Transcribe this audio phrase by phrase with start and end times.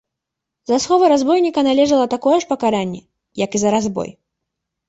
[0.71, 3.01] За сховы разбойніка належала такое ж пакаранне,
[3.45, 4.09] як і за разбой.